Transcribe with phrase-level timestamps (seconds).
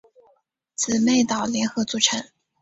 [0.73, 2.23] 姊妹岛联合组成。